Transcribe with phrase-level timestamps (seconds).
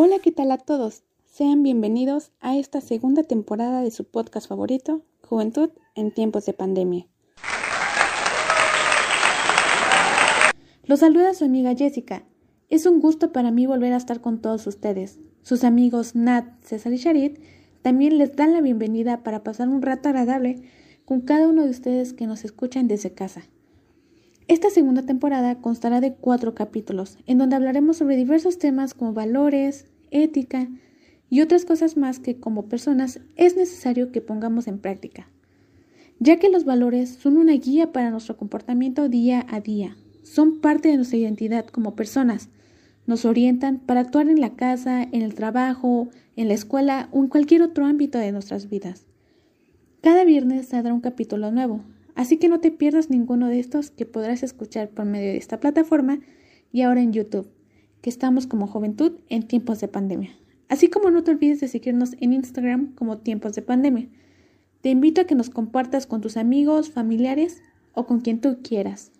[0.00, 1.02] Hola, ¿qué tal a todos?
[1.24, 7.08] Sean bienvenidos a esta segunda temporada de su podcast favorito, Juventud en tiempos de pandemia.
[10.84, 12.22] Los saluda su amiga Jessica.
[12.68, 15.18] Es un gusto para mí volver a estar con todos ustedes.
[15.42, 17.40] Sus amigos Nat, César y Charit
[17.82, 20.62] también les dan la bienvenida para pasar un rato agradable
[21.06, 23.42] con cada uno de ustedes que nos escuchan desde casa.
[24.48, 29.84] Esta segunda temporada constará de cuatro capítulos, en donde hablaremos sobre diversos temas como valores,
[30.10, 30.68] ética
[31.28, 35.28] y otras cosas más que como personas es necesario que pongamos en práctica,
[36.18, 40.88] ya que los valores son una guía para nuestro comportamiento día a día, son parte
[40.88, 42.48] de nuestra identidad como personas,
[43.06, 47.28] nos orientan para actuar en la casa, en el trabajo, en la escuela o en
[47.28, 49.04] cualquier otro ámbito de nuestras vidas.
[50.00, 51.82] Cada viernes saldrá un capítulo nuevo,
[52.18, 55.60] Así que no te pierdas ninguno de estos que podrás escuchar por medio de esta
[55.60, 56.18] plataforma
[56.72, 57.48] y ahora en YouTube,
[58.02, 60.36] que estamos como Juventud en tiempos de pandemia.
[60.68, 64.08] Así como no te olvides de seguirnos en Instagram como Tiempos de Pandemia.
[64.80, 67.62] Te invito a que nos compartas con tus amigos, familiares
[67.94, 69.12] o con quien tú quieras.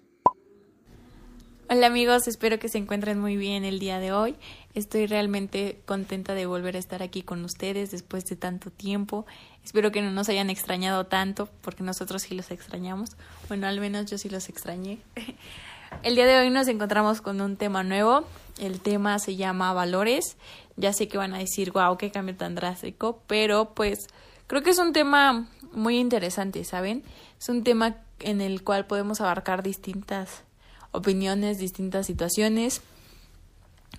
[1.71, 4.37] Hola amigos, espero que se encuentren muy bien el día de hoy.
[4.73, 9.27] Estoy realmente contenta de volver a estar aquí con ustedes después de tanto tiempo.
[9.69, 13.11] Espero que no nos hayan extrañado tanto, porque nosotros sí los extrañamos.
[13.49, 14.99] Bueno, al menos yo sí los extrañé.
[16.03, 18.25] El día de hoy nos encontramos con un tema nuevo.
[18.59, 20.39] El tema se llama valores.
[20.77, 24.07] Ya sé que van a decir, wow, qué cambio tan drástico, pero pues
[24.47, 27.03] creo que es un tema muy interesante, ¿saben?
[27.39, 30.45] Es un tema en el cual podemos abarcar distintas
[30.93, 32.81] opiniones, distintas situaciones.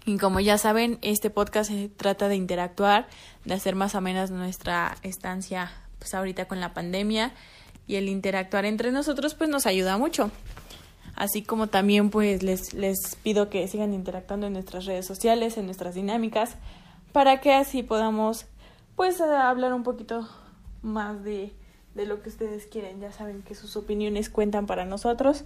[0.05, 3.07] Y como ya saben, este podcast se trata de interactuar,
[3.45, 7.33] de hacer más o menos nuestra estancia pues ahorita con la pandemia
[7.85, 10.31] y el interactuar entre nosotros pues nos ayuda mucho.
[11.15, 15.65] Así como también pues les, les pido que sigan interactuando en nuestras redes sociales, en
[15.65, 16.55] nuestras dinámicas,
[17.11, 18.45] para que así podamos
[18.95, 20.27] pues hablar un poquito
[20.81, 21.53] más de,
[21.95, 23.01] de lo que ustedes quieren.
[23.01, 25.43] Ya saben que sus opiniones cuentan para nosotros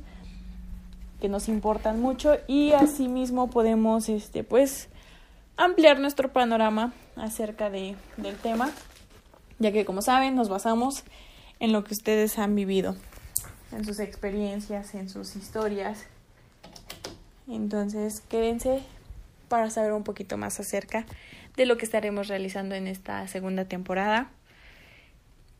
[1.23, 4.89] que nos importan mucho y asimismo podemos este pues
[5.55, 8.69] ampliar nuestro panorama acerca de, del tema
[9.57, 11.05] ya que como saben nos basamos
[11.61, 12.97] en lo que ustedes han vivido
[13.71, 16.07] en sus experiencias en sus historias.
[17.47, 18.81] Entonces quédense
[19.47, 21.05] para saber un poquito más acerca
[21.55, 24.29] de lo que estaremos realizando en esta segunda temporada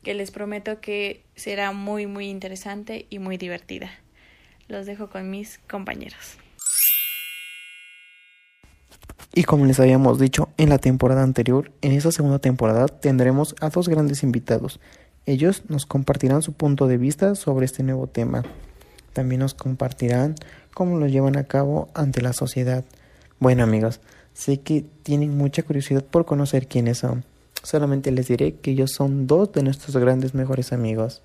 [0.03, 4.02] que les prometo que será muy muy interesante y muy divertida
[4.73, 6.37] los dejo con mis compañeros.
[9.35, 13.69] Y como les habíamos dicho en la temporada anterior, en esta segunda temporada tendremos a
[13.69, 14.79] dos grandes invitados.
[15.25, 18.43] Ellos nos compartirán su punto de vista sobre este nuevo tema.
[19.13, 20.35] También nos compartirán
[20.73, 22.83] cómo lo llevan a cabo ante la sociedad.
[23.39, 24.01] Bueno amigos,
[24.33, 27.23] sé que tienen mucha curiosidad por conocer quiénes son.
[27.63, 31.21] Solamente les diré que ellos son dos de nuestros grandes mejores amigos.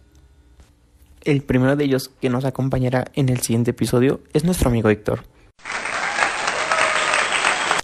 [1.28, 5.24] El primero de ellos que nos acompañará en el siguiente episodio es nuestro amigo Héctor.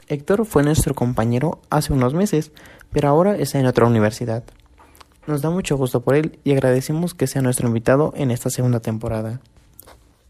[0.09, 2.53] Héctor fue nuestro compañero hace unos meses,
[2.91, 4.45] pero ahora está en otra universidad.
[5.27, 8.81] Nos da mucho gusto por él y agradecemos que sea nuestro invitado en esta segunda
[8.81, 9.43] temporada.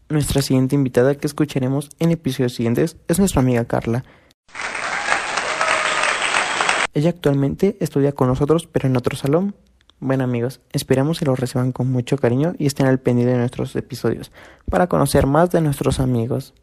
[0.09, 4.03] Nuestra siguiente invitada que escucharemos en episodios siguientes es nuestra amiga Carla.
[6.93, 9.55] Ella actualmente estudia con nosotros pero en otro salón,
[9.99, 13.75] bueno amigos, esperamos que los reciban con mucho cariño y estén al pendiente de nuestros
[13.75, 14.31] episodios
[14.69, 16.53] para conocer más de nuestros amigos.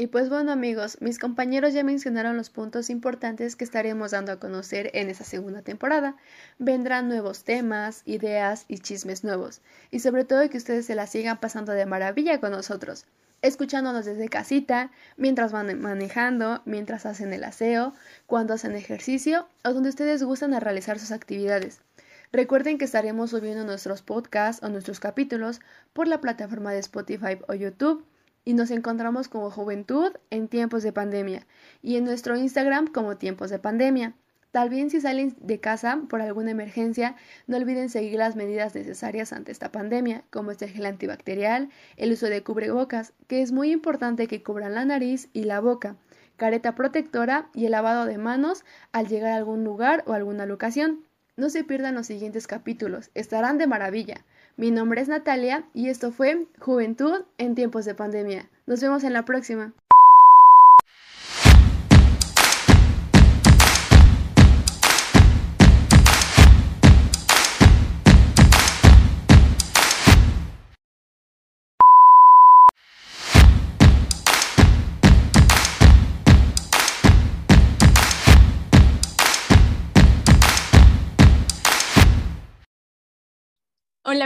[0.00, 4.38] Y pues bueno amigos, mis compañeros ya mencionaron los puntos importantes que estaremos dando a
[4.38, 6.14] conocer en esta segunda temporada.
[6.60, 9.60] Vendrán nuevos temas, ideas y chismes nuevos.
[9.90, 13.06] Y sobre todo que ustedes se la sigan pasando de maravilla con nosotros
[13.42, 17.94] escuchándonos desde casita, mientras van manejando, mientras hacen el aseo,
[18.26, 21.80] cuando hacen ejercicio o donde ustedes gustan a realizar sus actividades.
[22.32, 25.60] Recuerden que estaremos subiendo nuestros podcasts o nuestros capítulos
[25.92, 28.04] por la plataforma de Spotify o YouTube
[28.44, 31.46] y nos encontramos como Juventud en tiempos de pandemia
[31.82, 34.14] y en nuestro Instagram como tiempos de pandemia.
[34.50, 37.16] Tal vez si salen de casa por alguna emergencia,
[37.46, 42.26] no olviden seguir las medidas necesarias ante esta pandemia, como este gel antibacterial, el uso
[42.26, 45.96] de cubrebocas, que es muy importante que cubran la nariz y la boca,
[46.36, 51.04] careta protectora y el lavado de manos al llegar a algún lugar o alguna locación.
[51.36, 54.24] No se pierdan los siguientes capítulos, estarán de maravilla.
[54.56, 58.48] Mi nombre es Natalia y esto fue Juventud en tiempos de pandemia.
[58.66, 59.74] Nos vemos en la próxima.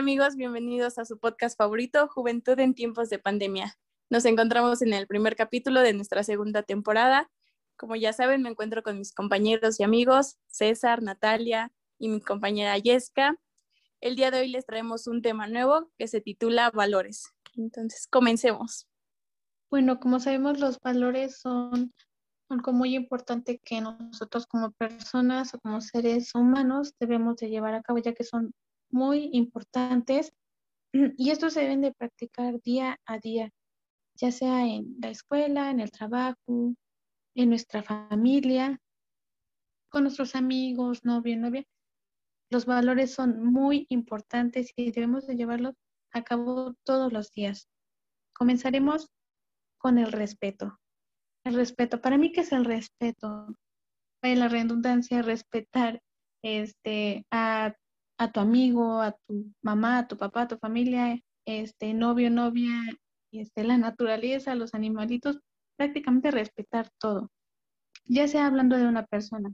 [0.03, 3.79] Amigos, bienvenidos a su podcast favorito, Juventud en tiempos de pandemia.
[4.11, 7.31] Nos encontramos en el primer capítulo de nuestra segunda temporada.
[7.77, 11.71] Como ya saben, me encuentro con mis compañeros y amigos, César, Natalia
[12.01, 13.37] y mi compañera Yesca.
[14.01, 17.33] El día de hoy les traemos un tema nuevo que se titula Valores.
[17.55, 18.89] Entonces, comencemos.
[19.71, 21.95] Bueno, como sabemos, los valores son
[22.49, 27.83] algo muy importante que nosotros como personas o como seres humanos debemos de llevar a
[27.83, 28.53] cabo, ya que son
[28.93, 30.33] muy importantes
[31.17, 33.51] y estos se deben de practicar día a día,
[34.15, 36.75] ya sea en la escuela, en el trabajo,
[37.35, 38.79] en nuestra familia,
[39.91, 41.65] con nuestros amigos, novia, novia.
[42.51, 45.75] Los valores son muy importantes y debemos de llevarlos
[46.13, 47.69] a cabo todos los días.
[48.35, 49.11] Comenzaremos
[49.79, 50.79] con el respeto.
[51.45, 53.57] El respeto, para mí, ¿qué es el respeto?
[54.23, 56.01] En la redundancia, respetar
[56.43, 57.75] este, a
[58.23, 62.73] a tu amigo, a tu mamá, a tu papá, a tu familia, este novio, novia,
[63.33, 65.41] este, la naturaleza, los animalitos,
[65.77, 67.31] prácticamente respetar todo,
[68.05, 69.53] ya sea hablando de una persona.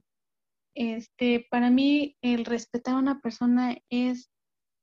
[0.74, 4.30] Este, para mí el respetar a una persona es,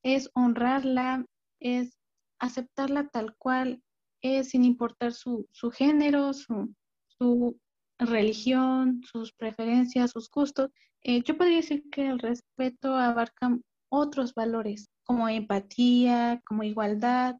[0.04, 1.26] es honrarla,
[1.60, 1.98] es
[2.40, 3.82] aceptarla tal cual
[4.22, 6.74] es, sin importar su, su género, su,
[7.08, 7.60] su
[8.00, 10.72] religión, sus preferencias, sus gustos.
[11.04, 13.58] Eh, yo podría decir que el respeto abarca
[13.90, 17.36] otros valores como empatía, como igualdad,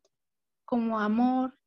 [0.66, 1.58] como amor,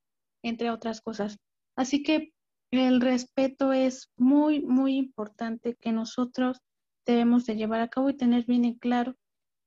[0.42, 1.38] entre otras cosas.
[1.76, 2.32] Así que
[2.70, 6.58] el respeto es muy, muy importante que nosotros
[7.06, 9.14] debemos de llevar a cabo y tener bien en claro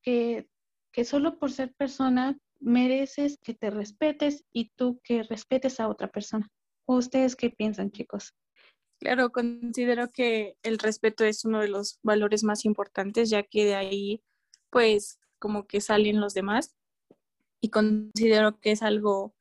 [0.03, 0.47] que,
[0.91, 6.07] que solo por ser persona mereces que te respetes y tú que respetes a otra
[6.07, 6.47] persona.
[6.85, 8.33] ¿Ustedes qué piensan, chicos?
[8.99, 13.75] Claro, considero que el respeto es uno de los valores más importantes, ya que de
[13.75, 14.21] ahí
[14.71, 16.75] pues como que salen los demás
[17.61, 19.35] y considero que es algo,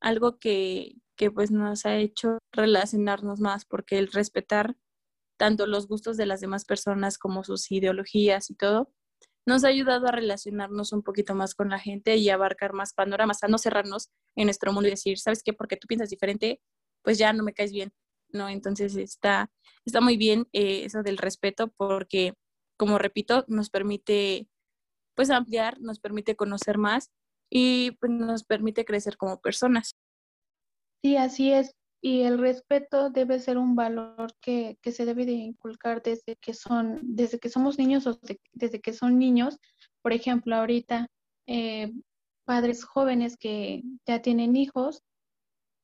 [0.00, 4.76] algo que, que pues nos ha hecho relacionarnos más porque el respetar
[5.36, 8.92] tanto los gustos de las demás personas como sus ideologías y todo,
[9.46, 13.42] nos ha ayudado a relacionarnos un poquito más con la gente y abarcar más panoramas,
[13.42, 15.52] a no cerrarnos en nuestro mundo y decir, ¿sabes qué?
[15.52, 16.60] Porque tú piensas diferente,
[17.02, 17.92] pues ya no me caes bien,
[18.30, 18.48] ¿no?
[18.48, 19.50] Entonces está,
[19.84, 22.34] está muy bien eh, eso del respeto porque
[22.76, 24.48] como repito, nos permite
[25.14, 27.10] pues ampliar, nos permite conocer más
[27.50, 29.96] y pues, nos permite crecer como personas.
[31.02, 31.74] Sí, así es.
[32.02, 37.00] Y el respeto debe ser un valor que, se debe de inculcar desde que son,
[37.02, 38.18] desde que somos niños o
[38.52, 39.58] desde que son niños.
[40.02, 41.06] Por ejemplo, ahorita
[41.46, 41.92] eh,
[42.44, 45.02] padres jóvenes que ya tienen hijos,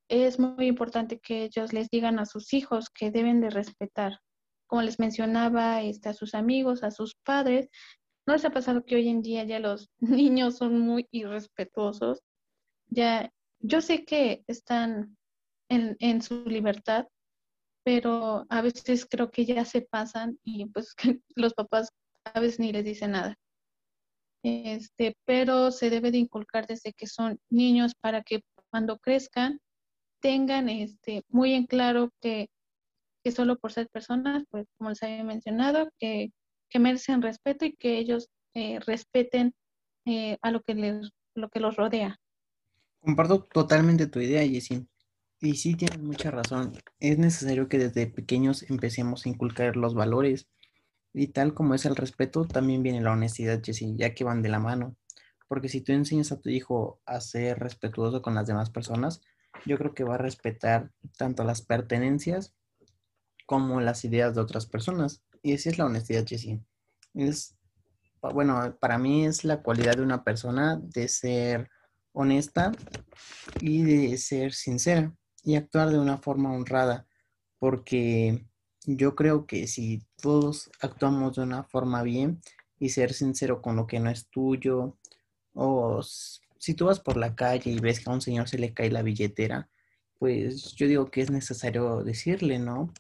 [0.09, 4.19] es muy importante que ellos les digan a sus hijos que deben de respetar
[4.71, 7.69] como les mencionaba, este, a sus amigos, a sus padres.
[8.25, 12.21] ¿No les ha pasado que hoy en día ya los niños son muy irrespetuosos?
[12.89, 15.17] Ya, yo sé que están
[15.69, 17.09] en, en su libertad,
[17.85, 20.95] pero a veces creo que ya se pasan y pues
[21.35, 21.89] los papás
[22.23, 23.35] a veces ni les dicen nada.
[24.45, 29.59] Este, pero se debe de inculcar desde que son niños para que cuando crezcan
[30.21, 32.49] tengan este muy en claro que
[33.31, 36.33] solo por ser personas, pues como les había mencionado, que,
[36.69, 39.55] que merecen respeto y que ellos eh, respeten
[40.07, 42.19] eh, a lo que, les, lo que los rodea.
[43.01, 44.87] Comparto totalmente tu idea, Jessie.
[45.41, 46.73] Y sí, tienes mucha razón.
[46.99, 50.49] Es necesario que desde pequeños empecemos a inculcar los valores.
[51.15, 54.51] Y tal como es el respeto, también viene la honestidad, Jessie, ya que van de
[54.51, 54.97] la mano.
[55.49, 59.23] Porque si tú enseñas a tu hijo a ser respetuoso con las demás personas,
[59.67, 62.55] yo creo que va a respetar tanto las pertenencias
[63.51, 65.25] como las ideas de otras personas.
[65.43, 66.61] Y esa es la honestidad, Jessie.
[67.15, 67.57] Es,
[68.23, 71.69] bueno, para mí es la cualidad de una persona de ser
[72.13, 72.71] honesta
[73.61, 77.09] y de ser sincera y actuar de una forma honrada,
[77.59, 78.47] porque
[78.85, 82.41] yo creo que si todos actuamos de una forma bien
[82.79, 84.97] y ser sincero con lo que no es tuyo,
[85.55, 88.73] o si tú vas por la calle y ves que a un señor se le
[88.73, 89.69] cae la billetera,
[90.21, 92.93] pues yo digo que es necesario decirle, ¿no?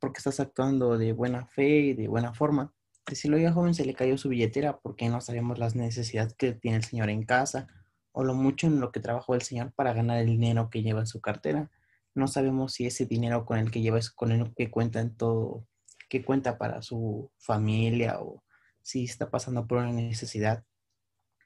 [0.00, 2.72] Porque estás actuando de buena fe y de buena forma.
[3.06, 6.78] Decirlo ya joven se le cayó su billetera porque no sabemos las necesidades que tiene
[6.78, 7.68] el señor en casa
[8.12, 11.00] o lo mucho en lo que trabajó el señor para ganar el dinero que lleva
[11.00, 11.70] en su cartera.
[12.14, 15.14] No sabemos si ese dinero con el que lleva es con el que cuenta en
[15.14, 15.66] todo,
[16.08, 18.42] que cuenta para su familia o
[18.82, 20.64] si está pasando por una necesidad.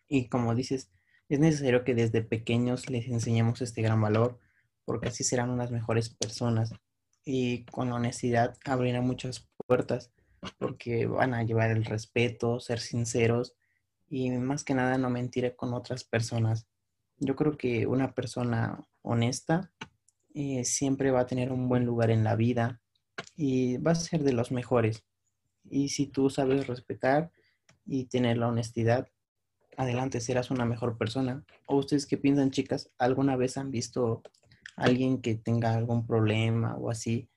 [0.09, 0.91] Y como dices,
[1.29, 4.39] es necesario que desde pequeños les enseñemos este gran valor
[4.85, 6.73] porque así serán unas mejores personas
[7.25, 10.11] y con honestidad abrirá muchas puertas
[10.59, 13.55] porque van a llevar el respeto, ser sinceros
[14.09, 16.67] y más que nada no mentir con otras personas.
[17.19, 19.73] Yo creo que una persona honesta
[20.35, 22.81] eh, siempre va a tener un buen lugar en la vida
[23.37, 25.05] y va a ser de los mejores.
[25.65, 27.31] Y si tú sabes respetar
[27.85, 29.09] y tener la honestidad,
[29.77, 31.45] adelante serás una mejor persona.
[31.67, 32.91] ¿O ustedes qué piensan, chicas?
[32.99, 34.23] ¿Alguna vez han visto
[34.81, 37.29] alguien que tenga algún problema o así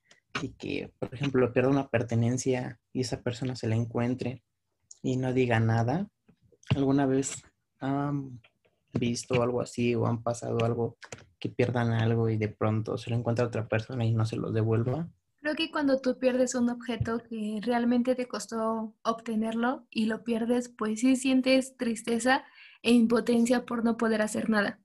[0.42, 4.44] y que, por ejemplo, pierda una pertenencia y esa persona se la encuentre
[5.02, 6.10] y no diga nada?
[6.76, 7.44] ¿Alguna vez
[7.80, 8.42] han
[8.94, 10.98] visto algo así o han pasado algo
[11.40, 14.52] que pierdan algo y de pronto se lo encuentra otra persona y no se lo
[14.52, 15.10] devuelva?
[15.42, 20.70] Creo que cuando tú pierdes un objeto que realmente te costó obtenerlo y lo pierdes,
[20.70, 22.46] pues sí sientes tristeza
[22.82, 24.80] e impotencia por no poder hacer nada.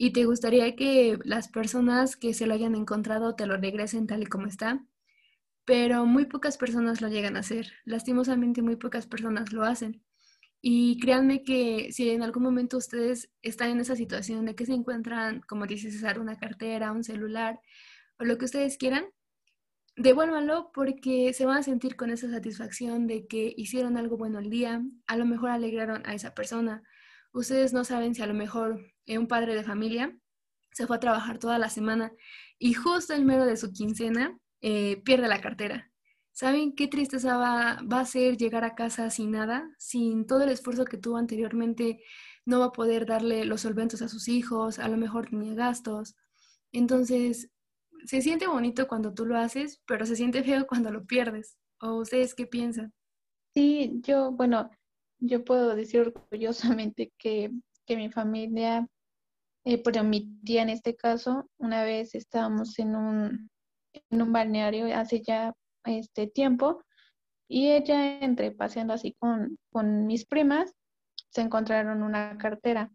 [0.00, 4.22] Y te gustaría que las personas que se lo hayan encontrado te lo regresen tal
[4.22, 4.86] y como está,
[5.64, 7.72] pero muy pocas personas lo llegan a hacer.
[7.84, 10.02] Lastimosamente muy pocas personas lo hacen.
[10.60, 14.72] Y créanme que si en algún momento ustedes están en esa situación de que se
[14.72, 17.60] encuentran, como dice César, una cartera, un celular
[18.20, 19.04] o lo que ustedes quieran,
[19.96, 24.48] devuélvanlo porque se van a sentir con esa satisfacción de que hicieron algo bueno el
[24.48, 26.82] día, a lo mejor alegraron a esa persona.
[27.32, 28.80] Ustedes no saben si a lo mejor
[29.16, 30.14] un padre de familia
[30.72, 32.12] se fue a trabajar toda la semana
[32.58, 35.90] y justo en mero de su quincena eh, pierde la cartera.
[36.32, 40.50] ¿Saben qué tristeza va, va a ser llegar a casa sin nada, sin todo el
[40.50, 42.00] esfuerzo que tuvo anteriormente?
[42.44, 46.14] No va a poder darle los solventos a sus hijos, a lo mejor tenía gastos.
[46.70, 47.50] Entonces,
[48.04, 51.58] se siente bonito cuando tú lo haces, pero se siente feo cuando lo pierdes.
[51.80, 52.92] ¿O ustedes qué piensan?
[53.54, 54.70] Sí, yo, bueno,
[55.18, 57.50] yo puedo decir orgullosamente que,
[57.86, 58.86] que mi familia,
[59.68, 63.50] eh, pero mi tía en este caso, una vez estábamos en un,
[64.10, 66.82] en un balneario hace ya este tiempo
[67.48, 70.74] y ella entre paseando así con, con mis primas,
[71.30, 72.90] se encontraron una cartera.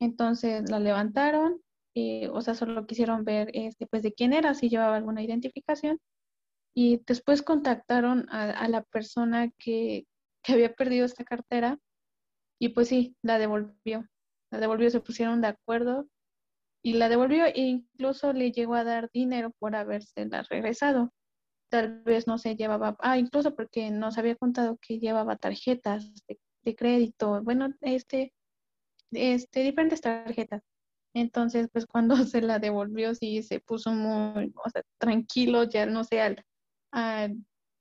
[0.00, 1.60] Entonces la levantaron
[1.96, 6.00] eh, o sea, solo quisieron ver este, pues de quién era, si llevaba alguna identificación.
[6.74, 10.06] Y después contactaron a, la persona que,
[10.48, 11.78] había perdido esta cartera
[12.60, 14.06] y pues sí, la devolvió.
[14.50, 16.08] La devolvió, se pusieron de acuerdo
[16.82, 21.12] y la devolvió e incluso le llegó a dar dinero por habérsela regresado.
[21.70, 26.38] Tal vez no se llevaba, ah, incluso porque nos había contado que llevaba tarjetas de,
[26.62, 28.32] de crédito, bueno, este,
[29.12, 30.62] este, diferentes tarjetas.
[31.14, 34.52] Entonces, pues cuando se la devolvió, sí se puso muy,
[34.98, 36.44] tranquilo, ya no sé, al,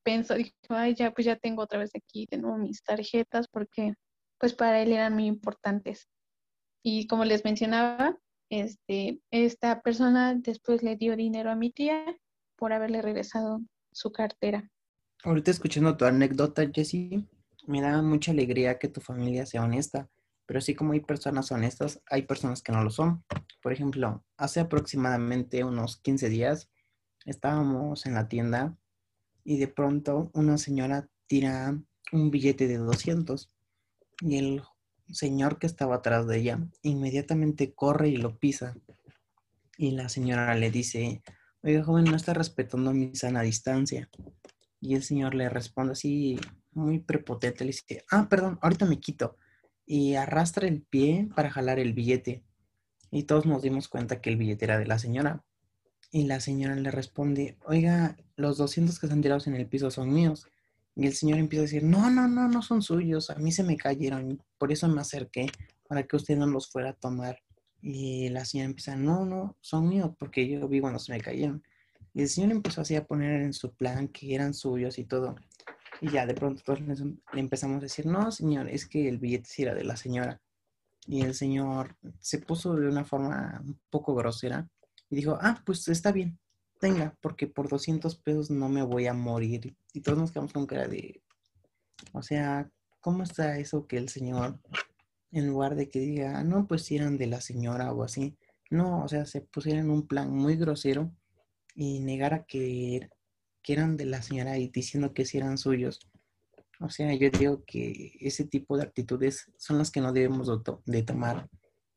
[0.04, 3.94] pensó, dijo, ay, ya, pues ya tengo otra vez aquí, tengo mis tarjetas, porque
[4.40, 6.08] pues para él eran muy importantes.
[6.84, 8.18] Y como les mencionaba,
[8.50, 12.04] este, esta persona después le dio dinero a mi tía
[12.56, 13.62] por haberle regresado
[13.92, 14.70] su cartera.
[15.24, 17.28] Ahorita escuchando tu anécdota, Jessie,
[17.66, 20.10] me da mucha alegría que tu familia sea honesta
[20.46, 23.24] pero así como hay personas honestas, hay personas que no lo son.
[23.62, 26.70] Por ejemplo, hace aproximadamente unos 15 días
[27.26, 28.78] estábamos en la tienda
[29.44, 31.78] y de pronto una señora tira
[32.12, 33.52] un billete de 200
[34.22, 34.64] y el
[35.10, 38.76] señor que estaba atrás de ella inmediatamente corre y lo pisa.
[39.78, 41.22] Y la señora le dice,
[41.62, 44.10] oiga joven, no está respetando mi sana distancia.
[44.80, 46.40] Y el señor le responde así,
[46.72, 49.38] muy prepotente, le dice, ah, perdón, ahorita me quito
[49.86, 52.44] y arrastra el pie para jalar el billete.
[53.12, 55.44] Y todos nos dimos cuenta que el billete era de la señora.
[56.12, 60.14] Y la señora le responde, oiga, los 200 que están tirados en el piso son
[60.14, 60.48] míos.
[60.96, 63.64] Y el señor empieza a decir, no, no, no, no son suyos, a mí se
[63.64, 65.50] me cayeron, por eso me acerqué,
[65.88, 67.40] para que usted no los fuera a tomar.
[67.82, 71.64] Y la señora empieza, no, no, son míos, porque yo vi cuando se me cayeron.
[72.14, 75.36] Y el señor empezó así a poner en su plan que eran suyos y todo.
[76.00, 79.50] Y ya de pronto todos le empezamos a decir, no, señor, es que el billete
[79.50, 80.42] sí era de la señora.
[81.08, 84.70] Y el señor se puso de una forma un poco grosera
[85.10, 86.40] y dijo, ah, pues está bien,
[86.84, 89.76] tenga, porque por 200 pesos no me voy a morir.
[89.94, 91.22] Y todos nos quedamos con cara de,
[92.12, 94.60] o sea, ¿cómo está eso que el señor,
[95.32, 98.38] en lugar de que diga, no, pues si eran de la señora o así,
[98.70, 101.10] no, o sea, se pusiera en un plan muy grosero
[101.74, 103.10] y negara que
[103.64, 106.02] que eran de la señora y diciendo que sí eran suyos.
[106.80, 110.50] O sea, yo digo que ese tipo de actitudes son las que no debemos
[110.86, 111.50] de tomar,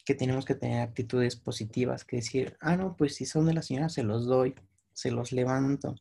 [0.04, 3.62] que tenemos que tener actitudes positivas, que decir, ah, no, pues si son de la
[3.62, 4.54] señora, se los doy,
[4.96, 5.94] se los levanto.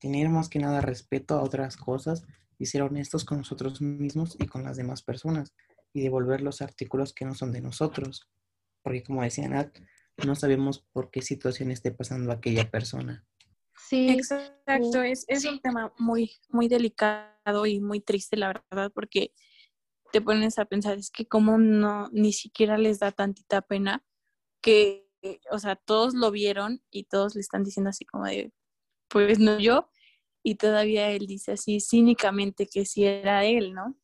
[0.00, 2.24] Tener más que nada respeto a otras cosas
[2.58, 5.52] y ser honestos con nosotros mismos y con las demás personas
[5.92, 8.28] y devolver los artículos que no son de nosotros.
[8.82, 9.78] Porque como decía Nat,
[10.26, 13.26] no sabemos por qué situación esté pasando aquella persona.
[13.88, 15.02] Sí, exacto.
[15.02, 19.32] Es, es un tema muy, muy delicado y muy triste, la verdad, porque
[20.12, 24.02] te pones a pensar, es que como no, ni siquiera les da tantita pena
[24.62, 25.09] que,
[25.50, 28.52] o sea, todos lo vieron y todos le están diciendo así como de,
[29.08, 29.88] pues no yo,
[30.42, 33.96] y todavía él dice así cínicamente que sí era él, ¿no?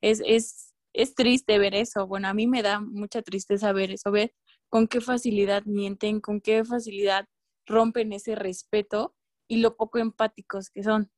[0.00, 4.10] Es, es, es triste ver eso, bueno, a mí me da mucha tristeza ver eso,
[4.10, 4.34] ver
[4.68, 7.28] con qué facilidad mienten, con qué facilidad
[7.66, 9.14] rompen ese respeto
[9.48, 11.10] y lo poco empáticos que son.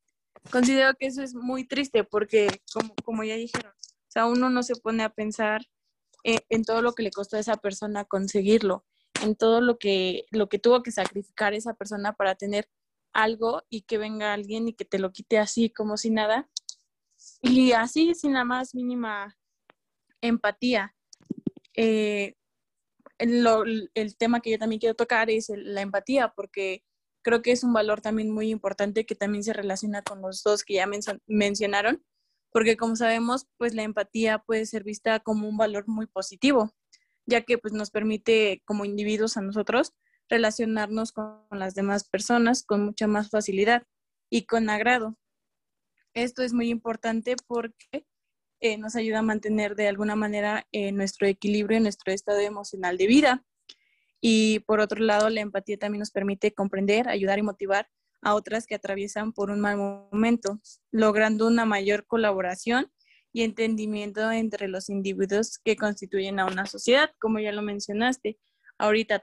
[0.50, 2.48] Considero que eso es muy triste porque,
[3.04, 5.62] como, ya dijeron, o sea, uno no se pone a pensar
[6.22, 8.84] en, en, todo lo que le costó a esa persona conseguirlo,
[9.22, 12.68] en todo lo que, lo que tuvo que sacrificar esa persona para tener
[13.12, 16.48] algo y que venga alguien y que te lo quite así como si nada.
[17.42, 19.36] Y así sin la más mínima
[20.20, 20.94] empatía.
[21.74, 22.34] Eh,
[23.18, 26.84] el, tema que yo también quiero tocar es la empatía, porque
[27.22, 30.64] creo que es un valor también muy importante que también se relaciona con los dos
[30.64, 32.04] que ya men mencionaron,
[32.52, 36.72] porque como sabemos, pues la empatía puede ser vista como un valor muy positivo,
[37.26, 39.92] ya que pues nos permite como individuos a nosotros
[40.28, 43.84] relacionarnos con las demás personas con mucha más facilidad
[44.30, 45.16] y con agrado.
[46.14, 48.06] Esto es muy importante porque
[48.60, 53.06] eh, nos ayuda a mantener de alguna manera eh, nuestro equilibrio, nuestro estado emocional de
[53.06, 53.44] vida.
[54.20, 57.88] Y por otro lado, la empatía también nos permite comprender, ayudar y motivar
[58.22, 60.58] a otras que atraviesan por un mal momento,
[60.90, 62.90] logrando una mayor colaboración
[63.36, 68.38] y entendimiento entre los individuos que constituyen a una sociedad, como ya lo mencionaste.
[68.78, 69.22] Ahorita,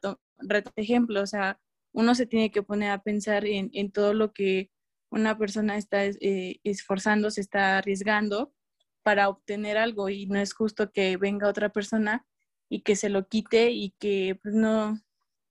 [0.75, 1.59] ejemplo, o sea,
[1.93, 4.69] uno se tiene que poner a pensar en, en todo lo que
[5.09, 8.53] una persona está eh, esforzando, se está arriesgando
[9.01, 12.23] para obtener algo y no es justo que venga otra persona
[12.69, 15.01] y que se lo quite y que pues, no,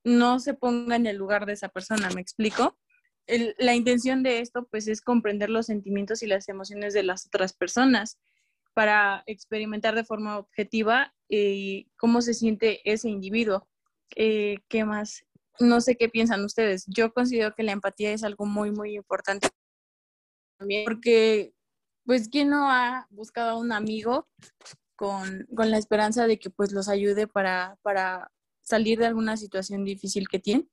[0.05, 2.77] no se ponga en el lugar de esa persona, ¿me explico?
[3.57, 7.53] la intención de esto pues es comprender los sentimientos y las emociones de las otras
[7.53, 8.19] personas
[8.73, 13.67] para experimentar de forma objetiva eh, cómo se siente ese individuo.
[14.15, 15.25] Eh, ¿Qué más?
[15.59, 16.85] No sé qué piensan ustedes.
[16.87, 19.49] Yo considero que la empatía es algo muy, muy importante
[20.57, 21.53] también porque
[22.05, 24.27] pues quién no ha buscado a un amigo
[24.95, 28.31] con, la esperanza de que pues los ayude para, para
[28.61, 30.67] salir de alguna situación difícil que tiene.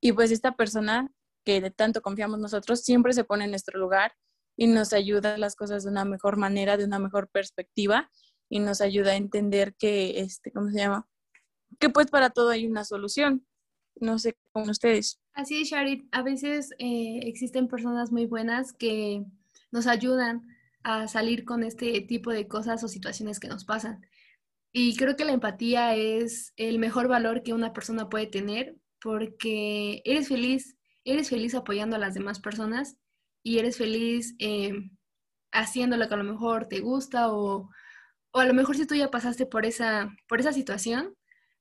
[0.00, 1.10] Y pues esta persona
[1.44, 4.12] que de tanto confiamos nosotros siempre se pone en nuestro lugar
[4.56, 8.10] y nos ayuda a las cosas de una mejor manera, de una mejor perspectiva
[8.48, 11.08] y nos ayuda a entender que, este, ¿cómo se llama?
[11.78, 13.46] Que pues para todo hay una solución.
[13.96, 15.20] No sé con ustedes.
[15.32, 16.08] Así es, Sharit.
[16.12, 19.24] A veces eh, existen personas muy buenas que
[19.70, 20.46] nos ayudan
[20.82, 24.06] a salir con este tipo de cosas o situaciones que nos pasan.
[24.72, 30.02] Y creo que la empatía es el mejor valor que una persona puede tener porque
[30.04, 32.96] eres feliz, eres feliz apoyando a las demás personas
[33.44, 34.72] y eres feliz eh,
[35.52, 37.70] haciendo lo que a lo mejor te gusta o,
[38.32, 41.14] o, a lo mejor si tú ya pasaste por esa, por esa situación,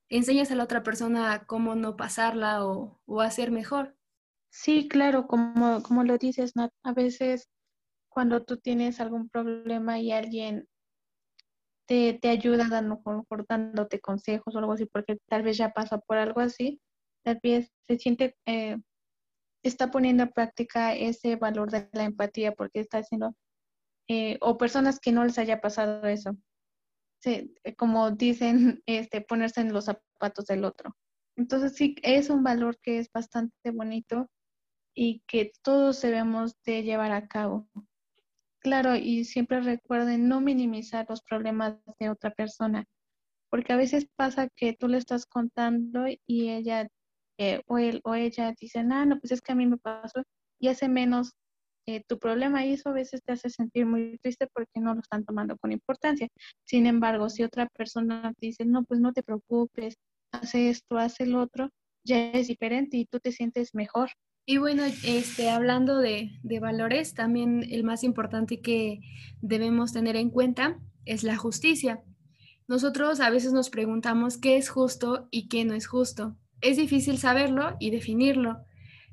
[0.09, 3.95] enseñas a la otra persona cómo no pasarla o, o hacer mejor.
[4.49, 7.49] Sí, claro, como, como lo dices, a veces
[8.09, 10.67] cuando tú tienes algún problema y alguien
[11.85, 13.01] te, te ayuda dando,
[13.49, 16.79] dándote consejos o algo así, porque tal vez ya pasa por algo así,
[17.23, 18.77] tal vez se siente, eh,
[19.63, 23.35] está poniendo en práctica ese valor de la empatía porque está haciendo,
[24.09, 26.37] eh, o personas que no les haya pasado eso.
[27.25, 30.95] Eh, como dicen, este, ponerse en los zapatos del otro.
[31.37, 34.29] Entonces sí, es un valor que es bastante bonito
[34.95, 37.67] y que todos debemos de llevar a cabo.
[38.59, 42.85] Claro, y siempre recuerden no minimizar los problemas de otra persona,
[43.49, 46.87] porque a veces pasa que tú le estás contando y ella
[47.43, 50.23] eh, o él o ella dicen, ah, no, pues es que a mí me pasó
[50.59, 51.31] y hace menos
[51.85, 55.01] eh, tu problema y eso a veces te hace sentir muy triste porque no lo
[55.01, 56.29] están tomando con importancia.
[56.65, 59.95] Sin embargo, si otra persona dice, no, pues no te preocupes,
[60.31, 61.69] hace esto, hace el otro,
[62.05, 64.09] ya es diferente y tú te sientes mejor.
[64.45, 68.99] Y bueno, este, hablando de, de, valores, también el más importante que
[69.41, 72.03] debemos tener en cuenta es la justicia.
[72.67, 76.37] Nosotros a veces nos preguntamos qué es justo y qué no es justo.
[76.63, 78.63] Es difícil saberlo y definirlo.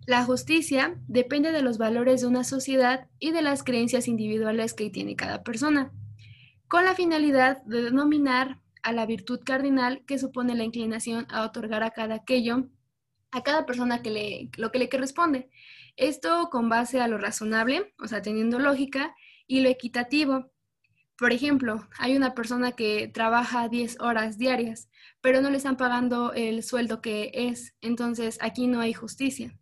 [0.07, 4.89] La justicia depende de los valores de una sociedad y de las creencias individuales que
[4.89, 5.91] tiene cada persona,
[6.69, 11.83] con la finalidad de denominar a la virtud cardinal que supone la inclinación a otorgar
[11.83, 12.69] a cada aquello
[13.33, 15.51] a cada persona que le, lo que le corresponde.
[15.97, 19.15] Esto con base a lo razonable, o sea, teniendo lógica,
[19.49, 20.53] y lo equitativo.
[21.21, 24.89] Por ejemplo, hay una persona que trabaja 10 horas diarias,
[25.21, 29.55] pero no le están pagando el sueldo que es, entonces aquí no hay justicia.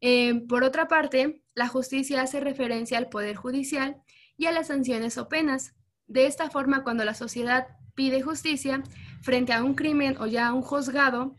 [0.00, 4.00] Eh, por otra parte, la justicia hace referencia al Poder Judicial
[4.36, 5.74] y a las sanciones o penas.
[6.06, 8.84] De esta forma, cuando la sociedad pide justicia
[9.22, 11.34] frente a un crimen o ya a un juzgado,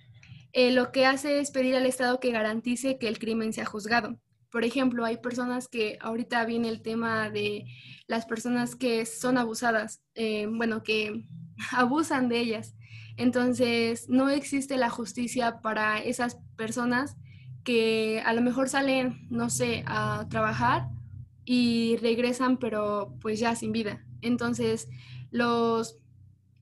[0.52, 4.20] eh, lo que hace es pedir al Estado que garantice que el crimen sea juzgado.
[4.52, 7.66] Por ejemplo, hay personas que ahorita viene el tema de
[8.08, 11.24] las personas que son abusadas, eh, bueno, que
[11.72, 12.76] abusan de ellas.
[13.18, 17.16] Entonces, no existe la justicia para esas personas
[17.64, 20.90] que a lo mejor salen, no sé, a trabajar
[21.46, 24.04] y regresan, pero pues ya sin vida.
[24.22, 24.90] Entonces,
[25.32, 25.98] los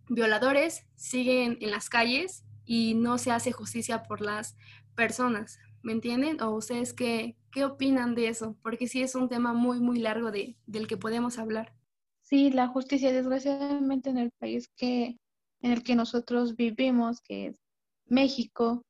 [0.09, 4.55] violadores siguen en las calles y no se hace justicia por las
[4.95, 6.41] personas, ¿me entienden?
[6.41, 8.57] ¿O ustedes qué, qué opinan de eso?
[8.61, 11.73] Porque sí es un tema muy, muy largo de, del que podemos hablar.
[12.21, 15.17] Sí, la justicia, desgraciadamente en el país que,
[15.61, 17.59] en el que nosotros vivimos, que es
[18.05, 18.83] México,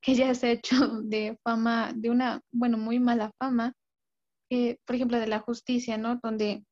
[0.00, 3.72] que ya se ha hecho de fama, de una, bueno, muy mala fama,
[4.50, 6.20] eh, por ejemplo, de la justicia, ¿no?
[6.22, 6.64] Donde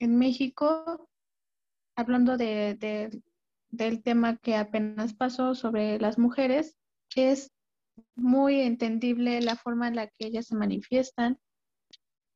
[0.00, 1.08] en México,
[1.96, 3.22] hablando de,
[3.70, 6.76] del tema que apenas pasó sobre las mujeres,
[7.14, 7.51] es
[8.14, 11.38] muy entendible la forma en la que ellas se manifiestan.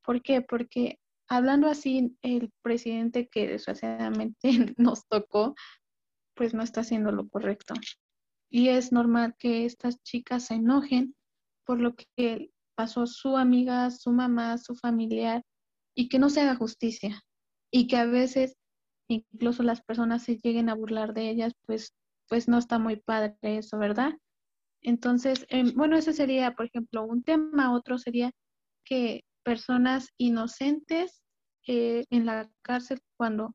[0.04, 0.42] ¿Por qué?
[0.42, 4.40] Porque hablando así, el presidente que desgraciadamente
[4.76, 5.54] nos tocó,
[6.34, 7.74] pues no está haciendo lo correcto.
[8.50, 11.14] Y es normal que estas chicas se enojen
[11.64, 15.42] por lo que pasó su amiga, su mamá, su familiar,
[15.94, 17.22] y que no se haga justicia.
[17.72, 18.56] Y que a veces
[19.08, 21.94] incluso las personas se lleguen a burlar de ellas, pues,
[22.28, 24.12] pues no está muy padre eso, ¿verdad?
[24.86, 27.74] Entonces, em, bueno, ese sería, por ejemplo, un tema.
[27.74, 28.30] Otro sería
[28.84, 31.22] que personas inocentes
[31.66, 33.52] eh, en la cárcel cuando,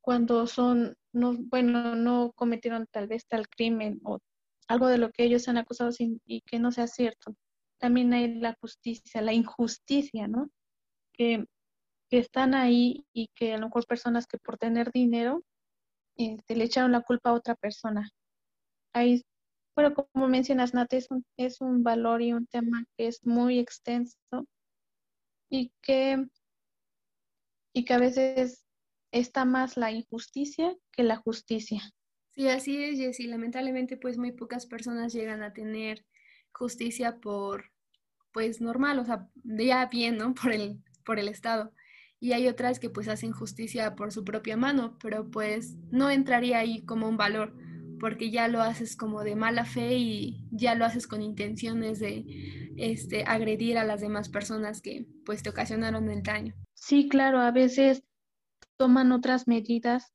[0.00, 4.18] cuando son, no, bueno, no cometieron tal vez tal crimen o
[4.66, 7.36] algo de lo que ellos han acusado sin, y que no sea cierto.
[7.78, 10.50] También hay la justicia, la injusticia, ¿no?
[11.12, 11.46] Que,
[12.10, 15.44] que están ahí y que a lo mejor personas que por tener dinero
[16.16, 18.10] este, le echaron la culpa a otra persona.
[18.92, 19.22] Ahí,
[19.74, 23.58] bueno, como mencionas, Nate, es un, es un valor y un tema que es muy
[23.58, 24.46] extenso
[25.50, 26.26] y que
[27.74, 28.64] y que a veces
[29.10, 31.82] está más la injusticia que la justicia.
[32.30, 33.26] Sí, así es, Jessy.
[33.26, 36.04] Lamentablemente, pues muy pocas personas llegan a tener
[36.52, 37.70] justicia por,
[38.32, 40.34] pues normal, o sea, ya bien, ¿no?
[40.34, 41.72] Por el, por el Estado.
[42.20, 46.58] Y hay otras que pues hacen justicia por su propia mano, pero pues no entraría
[46.58, 47.54] ahí como un valor,
[48.04, 52.26] porque ya lo haces como de mala fe y ya lo haces con intenciones de
[52.76, 56.54] este, agredir a las demás personas que pues te ocasionaron el daño.
[56.74, 58.02] Sí, claro, a veces
[58.76, 60.12] toman otras medidas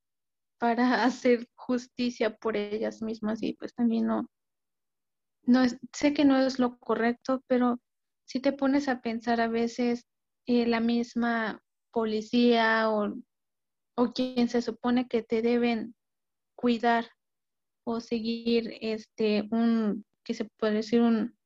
[0.59, 4.29] para hacer justicia por ellas mismas y pues también no,
[5.47, 7.79] no sé que no es lo correcto, pero
[8.23, 10.05] si te pones a pensar a veces
[10.45, 13.15] eh, la misma policía o,
[13.95, 15.95] o quien se supone que te deben
[16.55, 17.07] cuidar
[17.83, 21.37] o seguir este un que se puede decir un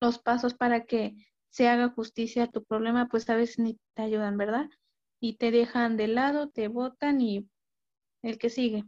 [0.00, 1.16] los pasos para que
[1.50, 4.68] se haga justicia a tu problema, pues a veces ni te ayudan, ¿verdad?
[5.20, 7.48] Y te dejan de lado, te votan y
[8.22, 8.84] el que sigue.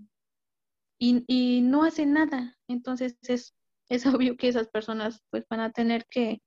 [0.98, 2.59] Y, y no hacen nada.
[2.68, 3.54] Entonces es,
[3.88, 6.40] es obvio que esas personas pues van a tener que,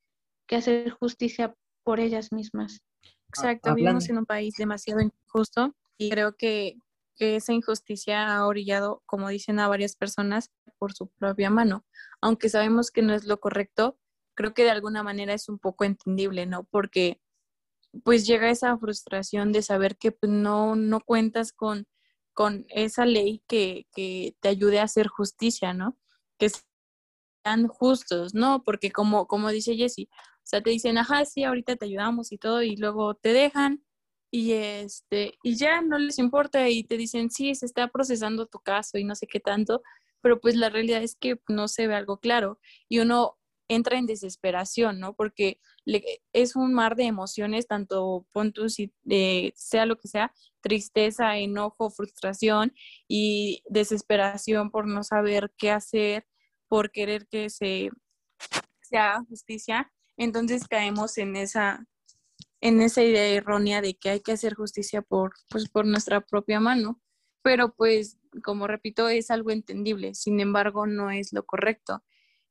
[0.47, 2.81] que hacer justicia por ellas mismas.
[3.27, 6.77] Exacto, vivimos en un país demasiado injusto y creo que
[7.17, 11.85] esa injusticia ha orillado, como dicen a varias personas, por su propia mano.
[12.21, 13.97] Aunque sabemos que no es lo correcto,
[14.35, 16.63] creo que de alguna manera es un poco entendible, ¿no?
[16.65, 17.21] Porque
[18.03, 21.87] pues llega esa frustración de saber que pues, no, no cuentas con,
[22.33, 25.97] con esa ley que, que te ayude a hacer justicia, ¿no?
[26.39, 26.49] Que
[27.43, 28.63] sean justos, ¿no?
[28.63, 32.37] Porque como, como dice Jessie, o sea, te dicen, ajá, sí, ahorita te ayudamos y
[32.37, 33.83] todo, y luego te dejan
[34.35, 38.57] y este, y ya no les importa y te dicen, sí, se está procesando tu
[38.57, 39.83] caso y no sé qué tanto,
[40.21, 44.07] pero pues la realidad es que no se ve algo claro y uno entra en
[44.07, 45.13] desesperación, ¿no?
[45.13, 45.59] Porque
[46.33, 51.91] es un mar de emociones, tanto puntos y de, sea lo que sea, tristeza, enojo,
[51.91, 52.73] frustración
[53.07, 56.25] y desesperación por no saber qué hacer,
[56.67, 57.91] por querer que se,
[58.81, 59.93] se haga justicia.
[60.17, 61.85] Entonces caemos en esa,
[62.63, 66.59] en esa idea errónea de que hay que hacer justicia por, pues, por nuestra propia
[66.59, 67.01] mano.
[67.43, 72.03] Pero pues, como repito, es algo entendible, sin embargo, no es lo correcto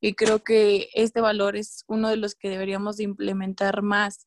[0.03, 4.27] y creo que este valor es uno de los que deberíamos de implementar más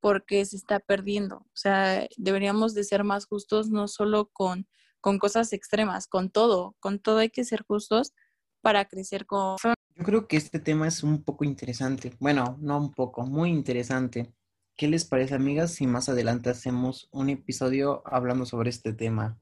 [0.00, 1.36] porque se está perdiendo.
[1.36, 4.66] O sea, deberíamos de ser más justos no solo con,
[5.02, 8.14] con cosas extremas, con todo, con todo hay que ser justos
[8.62, 9.56] para crecer con...
[9.94, 14.32] Yo creo que este tema es un poco interesante, bueno, no un poco, muy interesante,
[14.80, 19.38] ¿Qué les parece, amigas, si más adelante hacemos un episodio hablando sobre este tema?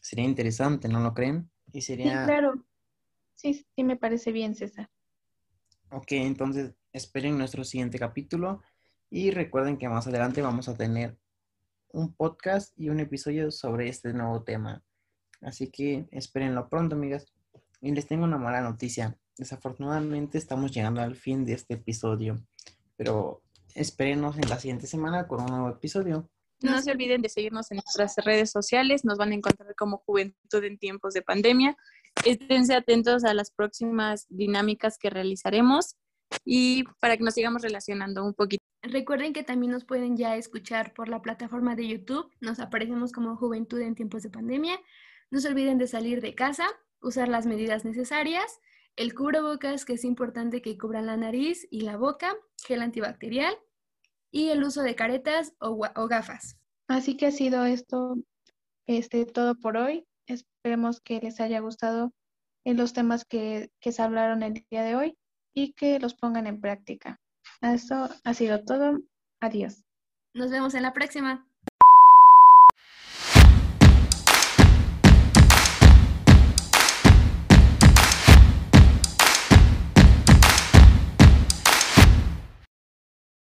[0.00, 1.50] Sería interesante, ¿no lo creen?
[1.72, 2.20] Y sería...
[2.20, 2.64] Sí, claro.
[3.34, 4.88] Sí, sí, me parece bien, César.
[5.90, 8.62] Ok, entonces esperen nuestro siguiente capítulo
[9.10, 11.18] y recuerden que más adelante vamos a tener
[11.88, 14.84] un podcast y un episodio sobre este nuevo tema.
[15.40, 17.26] Así que espérenlo pronto, amigas.
[17.80, 19.18] Y les tengo una mala noticia.
[19.36, 22.40] Desafortunadamente estamos llegando al fin de este episodio,
[22.96, 23.42] pero
[23.76, 26.28] espérenos en la siguiente semana con un nuevo episodio.
[26.62, 30.64] No se olviden de seguirnos en nuestras redes sociales, nos van a encontrar como Juventud
[30.64, 31.76] en tiempos de pandemia.
[32.24, 35.96] Esténse atentos a las próximas dinámicas que realizaremos
[36.44, 38.62] y para que nos sigamos relacionando un poquito.
[38.82, 43.36] Recuerden que también nos pueden ya escuchar por la plataforma de YouTube, nos aparecemos como
[43.36, 44.80] Juventud en tiempos de pandemia.
[45.30, 46.66] No se olviden de salir de casa,
[47.02, 48.60] usar las medidas necesarias,
[48.94, 52.34] el cubrebocas, que es importante que cubran la nariz y la boca,
[52.64, 53.58] gel antibacterial
[54.36, 56.58] y el uso de caretas o, gafas.
[56.88, 58.18] Así que ha sido esto
[58.86, 60.06] este, todo por hoy.
[60.26, 62.12] Esperemos que les haya gustado
[62.66, 65.18] en los temas que, que se hablaron el día de hoy
[65.54, 67.18] y que los pongan en práctica.
[67.62, 69.00] Eso ha sido todo.
[69.40, 69.82] Adiós.
[70.34, 71.48] Nos vemos en la próxima.